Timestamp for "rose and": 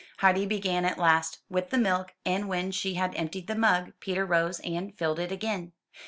4.25-4.97